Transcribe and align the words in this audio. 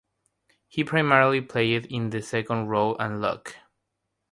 He 0.67 0.83
primarily 0.83 1.41
played 1.41 1.85
in 1.85 2.09
the 2.09 2.23
second-row 2.23 2.95
and 2.95 3.21
lock. 3.21 3.55